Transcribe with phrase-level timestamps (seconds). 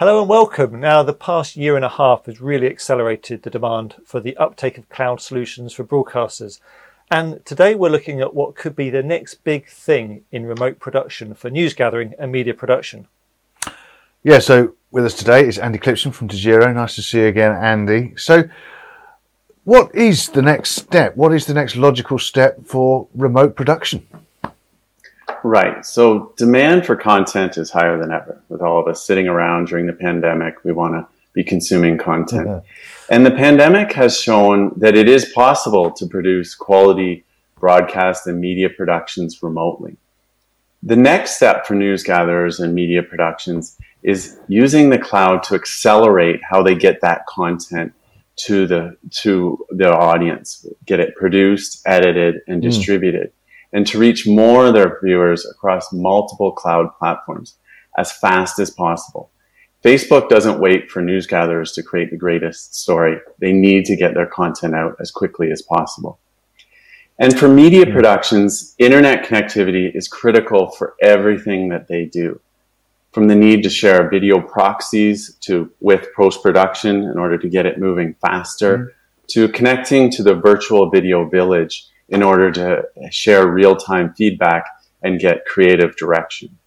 [0.00, 0.80] Hello and welcome.
[0.80, 4.78] Now, the past year and a half has really accelerated the demand for the uptake
[4.78, 6.58] of cloud solutions for broadcasters.
[7.10, 11.34] And today we're looking at what could be the next big thing in remote production
[11.34, 13.08] for news gathering and media production.
[14.22, 16.74] Yeah, so with us today is Andy Clipsham from Dejero.
[16.74, 18.14] Nice to see you again, Andy.
[18.16, 18.44] So,
[19.64, 21.14] what is the next step?
[21.14, 24.06] What is the next logical step for remote production?
[25.42, 25.84] Right.
[25.84, 28.40] So demand for content is higher than ever.
[28.48, 32.48] With all of us sitting around during the pandemic, we want to be consuming content.
[32.48, 32.66] Mm-hmm.
[33.14, 37.24] And the pandemic has shown that it is possible to produce quality
[37.58, 39.96] broadcast and media productions remotely.
[40.82, 46.40] The next step for news gatherers and media productions is using the cloud to accelerate
[46.42, 47.92] how they get that content
[48.36, 52.66] to the to the audience, get it produced, edited, and mm.
[53.72, 57.56] And to reach more of their viewers across multiple cloud platforms
[57.96, 59.30] as fast as possible.
[59.84, 63.18] Facebook doesn't wait for news gatherers to create the greatest story.
[63.38, 66.18] They need to get their content out as quickly as possible.
[67.18, 67.92] And for media hmm.
[67.92, 72.40] productions, internet connectivity is critical for everything that they do.
[73.12, 77.66] From the need to share video proxies to with post production in order to get
[77.66, 79.26] it moving faster, mm.
[79.28, 84.66] to connecting to the virtual video village in order to share real time feedback
[85.02, 86.58] and get creative direction.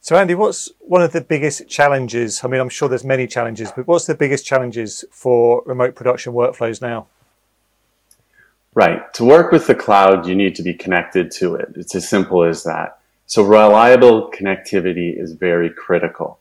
[0.00, 2.44] So, Andy, what's one of the biggest challenges?
[2.44, 6.34] I mean, I'm sure there's many challenges, but what's the biggest challenges for remote production
[6.34, 7.06] workflows now?
[8.74, 9.14] Right.
[9.14, 11.68] To work with the cloud, you need to be connected to it.
[11.76, 12.98] It's as simple as that.
[13.26, 16.38] So, reliable connectivity is very critical,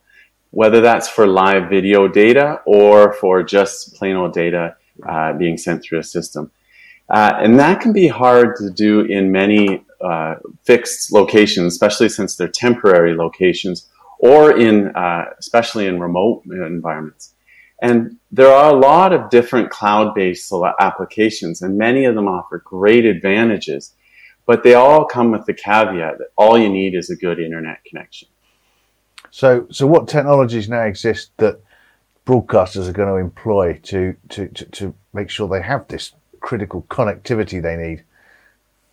[0.51, 4.75] whether that's for live video data or for just plain old data
[5.07, 6.51] uh, being sent through a system.
[7.09, 12.35] Uh, and that can be hard to do in many uh, fixed locations, especially since
[12.35, 17.33] they're temporary locations or in, uh, especially in remote environments.
[17.81, 23.05] And there are a lot of different cloud-based applications and many of them offer great
[23.05, 23.93] advantages,
[24.45, 27.83] but they all come with the caveat that all you need is a good internet
[27.83, 28.29] connection.
[29.31, 31.59] So, so what technologies now exist that
[32.25, 36.83] broadcasters are going to employ to, to, to, to make sure they have this critical
[36.89, 38.03] connectivity they need.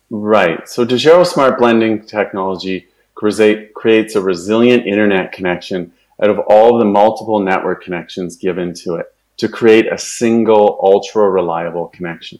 [0.09, 0.67] Right.
[0.67, 7.39] So Dejero Smart Blending technology creates a resilient internet connection out of all the multiple
[7.39, 12.39] network connections given to it to create a single ultra reliable connection.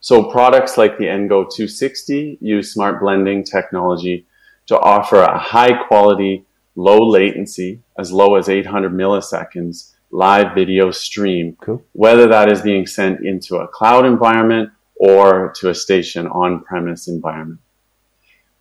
[0.00, 4.26] So products like the EnGo 260 use smart blending technology
[4.66, 6.44] to offer a high quality,
[6.76, 11.82] low latency, as low as 800 milliseconds live video stream, cool.
[11.92, 17.60] whether that is being sent into a cloud environment or to a station on-premise environment.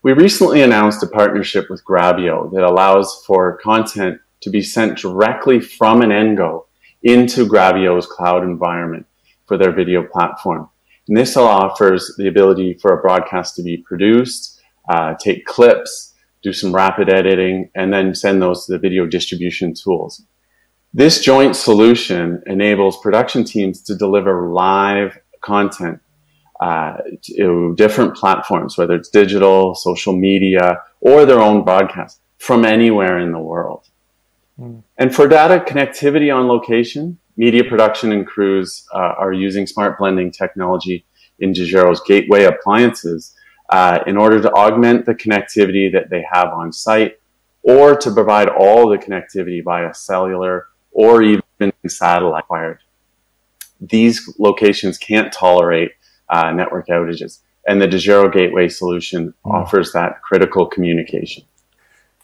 [0.01, 5.59] We recently announced a partnership with Grabyo that allows for content to be sent directly
[5.59, 6.65] from an EnGo
[7.03, 9.05] into Grabyo's cloud environment
[9.45, 10.69] for their video platform.
[11.07, 16.53] And this offers the ability for a broadcast to be produced, uh, take clips, do
[16.53, 20.23] some rapid editing, and then send those to the video distribution tools.
[20.93, 25.99] This joint solution enables production teams to deliver live content
[26.59, 33.19] uh, to different platforms, whether it's digital, social media, or their own broadcast from anywhere
[33.19, 33.87] in the world.
[34.59, 34.83] Mm.
[34.97, 40.31] And for data connectivity on location, media production and crews uh, are using smart blending
[40.31, 41.05] technology
[41.39, 43.35] in Dejero's gateway appliances
[43.69, 47.19] uh, in order to augment the connectivity that they have on site
[47.61, 51.43] or to provide all the connectivity via cellular or even
[51.87, 52.79] satellite wired.
[53.81, 55.91] These locations can't tolerate
[56.29, 59.53] uh, network outages, and the Dejero Gateway solution mm.
[59.53, 61.43] offers that critical communication.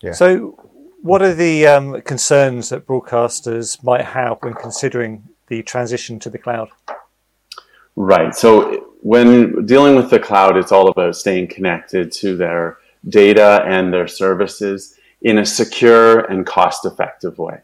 [0.01, 0.11] Yeah.
[0.11, 0.59] So,
[1.01, 6.37] what are the um, concerns that broadcasters might have when considering the transition to the
[6.37, 6.69] cloud?
[7.95, 8.35] Right.
[8.35, 13.93] So, when dealing with the cloud, it's all about staying connected to their data and
[13.93, 17.59] their services in a secure and cost effective way.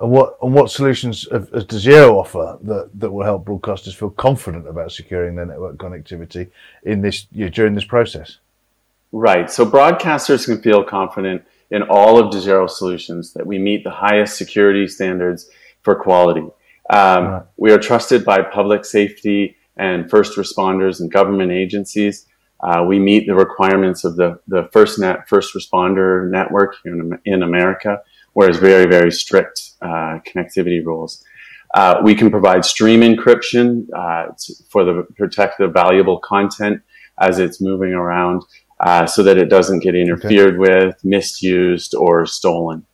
[0.00, 4.66] And what and what solutions does Dejero offer that, that will help broadcasters feel confident
[4.66, 6.50] about securing their network connectivity
[6.82, 8.38] in this you know, during this process?
[9.12, 9.50] Right.
[9.50, 14.36] So broadcasters can feel confident in all of Dejero solutions that we meet the highest
[14.36, 15.50] security standards
[15.82, 16.46] for quality.
[16.90, 17.42] Um, right.
[17.56, 22.26] We are trusted by public safety and first responders and government agencies.
[22.60, 28.00] Uh, we meet the requirements of the, the FirstNet first responder network in, in America
[28.32, 31.24] where it's very, very strict uh, connectivity rules.
[31.74, 34.26] Uh, we can provide stream encryption uh,
[34.68, 36.82] for the protect the valuable content
[37.18, 38.42] as it's moving around,
[38.80, 40.56] uh, so that it doesn't get interfered okay.
[40.58, 42.84] with, misused, or stolen.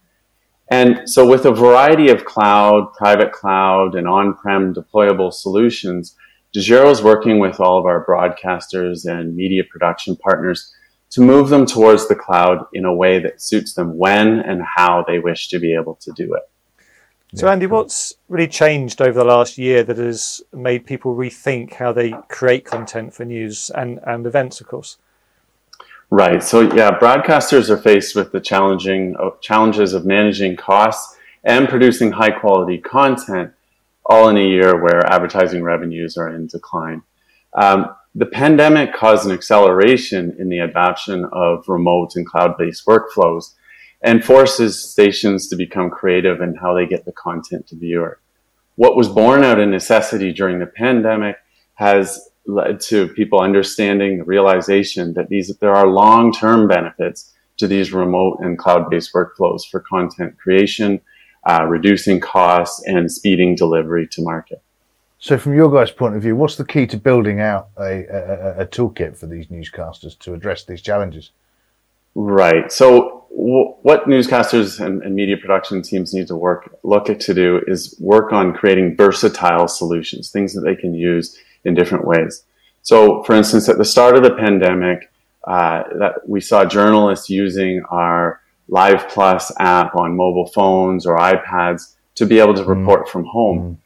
[0.71, 6.15] And so, with a variety of cloud, private cloud, and on prem deployable solutions,
[6.55, 10.73] Dejero is working with all of our broadcasters and media production partners
[11.11, 15.05] to move them towards the cloud in a way that suits them when and how
[15.07, 16.43] they wish to be able to do it.
[17.35, 21.93] So, Andy, what's really changed over the last year that has made people rethink how
[21.93, 24.97] they create content for news and, and events, of course?
[26.11, 26.43] Right.
[26.43, 32.11] So yeah, broadcasters are faced with the challenging uh, challenges of managing costs and producing
[32.11, 33.53] high quality content,
[34.07, 37.03] all in a year where advertising revenues are in decline.
[37.53, 43.55] Um, the pandemic caused an acceleration in the adoption of remote and cloud-based workflows
[44.03, 48.21] and forces stations to become creative in how they get the content to viewer.
[48.77, 51.37] What was born out of necessity during the pandemic
[51.75, 57.93] has led to people understanding the realization that these there are long-term benefits to these
[57.93, 61.01] remote and cloud-based workflows for content creation,
[61.45, 64.63] uh, reducing costs, and speeding delivery to market.
[65.21, 68.61] So, from your guys' point of view, what's the key to building out a, a,
[68.61, 71.33] a toolkit for these newscasters to address these challenges?
[72.15, 72.71] Right.
[72.71, 77.35] So, w- what newscasters and, and, media production teams need to work look at to
[77.35, 82.45] do is work on creating versatile solutions, things that they can use in different ways.
[82.83, 85.11] So, for instance, at the start of the pandemic,
[85.45, 91.95] uh, that we saw journalists using our Live Plus app on mobile phones or iPads
[92.17, 92.69] to be able to mm.
[92.69, 93.09] report mm.
[93.11, 93.59] from home.
[93.59, 93.77] Mm.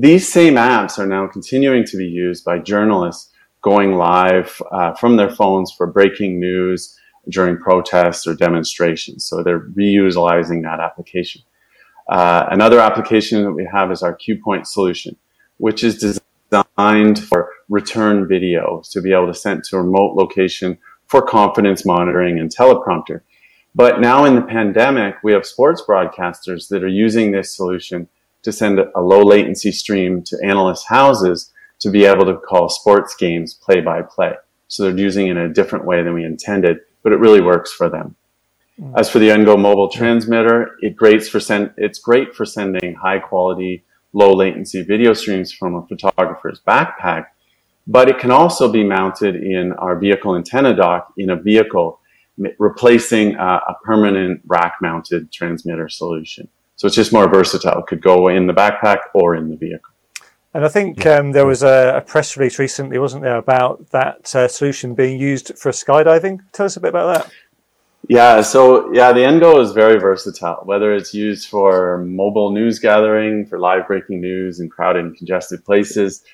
[0.00, 3.30] These same apps are now continuing to be used by journalists
[3.60, 6.98] going live uh, from their phones for breaking news
[7.28, 9.26] during protests or demonstrations.
[9.26, 11.42] So they're reutilizing that application.
[12.08, 15.16] Uh, another application that we have is our CuePoint solution,
[15.58, 20.78] which is designed for return videos to be able to send to a remote location
[21.08, 23.20] for confidence monitoring and teleprompter.
[23.74, 28.08] But now in the pandemic, we have sports broadcasters that are using this solution
[28.42, 33.14] to send a low latency stream to analyst houses to be able to call sports
[33.14, 34.34] games play by play.
[34.68, 37.72] So they're using it in a different way than we intended, but it really works
[37.72, 38.14] for them.
[38.80, 38.98] Mm.
[38.98, 43.18] As for the Engo mobile transmitter, it great for send, it's great for sending high
[43.18, 47.26] quality low latency video streams from a photographer's backpack,
[47.86, 52.00] but it can also be mounted in our vehicle antenna dock in a vehicle,
[52.58, 56.48] replacing a, a permanent rack mounted transmitter solution.
[56.80, 57.80] So it's just more versatile.
[57.80, 59.92] It could go in the backpack or in the vehicle.
[60.54, 64.34] And I think um, there was a, a, press release recently, wasn't there, about that
[64.34, 66.40] uh, solution being used for skydiving.
[66.52, 67.32] Tell us a bit about that.
[68.08, 73.44] Yeah, so yeah, the Engo is very versatile, whether it's used for mobile news gathering,
[73.44, 76.24] for live breaking news in crowded and congested places,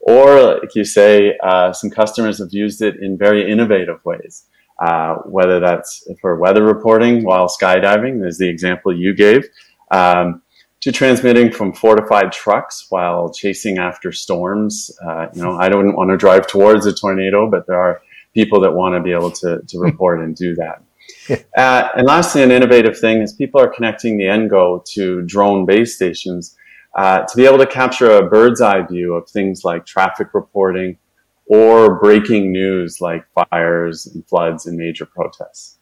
[0.00, 4.44] or like you say, uh, some customers have used it in very innovative ways.
[4.84, 9.44] Uh, whether that's for weather reporting while skydiving, there's the example you gave,
[9.94, 10.42] um,
[10.80, 14.90] to transmitting from fortified trucks while chasing after storms.
[15.02, 18.02] Uh, you know, I don't want to drive towards a tornado, but there are
[18.34, 20.82] people that want to be able to, to report and do that.
[21.56, 25.94] uh, and lastly, an innovative thing is people are connecting the Engo to drone base
[25.94, 26.56] stations
[26.96, 30.98] uh, to be able to capture a bird's eye view of things like traffic reporting
[31.46, 35.78] or breaking news like fires and floods and major protests.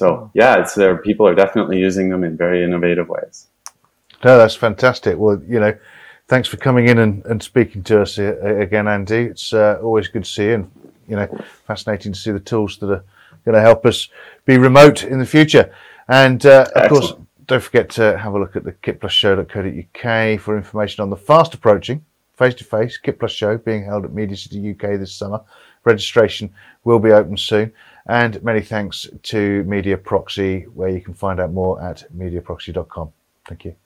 [0.00, 0.96] So yeah, it's there.
[0.96, 3.48] People are definitely using them in very innovative ways.
[4.24, 5.18] No, that's fantastic.
[5.18, 5.76] Well, you know,
[6.26, 9.24] thanks for coming in and, and speaking to us again, Andy.
[9.26, 10.70] It's uh, always good to see you, and
[11.06, 11.28] you know,
[11.66, 13.04] fascinating to see the tools that are
[13.44, 14.08] going to help us
[14.46, 15.70] be remote in the future.
[16.08, 17.12] And uh, of course,
[17.46, 22.06] don't forget to have a look at the kitplusshow.co.uk for information on the fast approaching
[22.40, 25.42] face to face Kit Plus show being held at Media City UK this summer.
[25.84, 26.50] Registration
[26.84, 27.70] will be open soon.
[28.06, 33.12] And many thanks to Media Proxy, where you can find out more at mediaproxy.com.
[33.46, 33.76] Thank you.